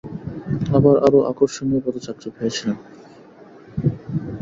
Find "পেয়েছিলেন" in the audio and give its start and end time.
2.35-2.77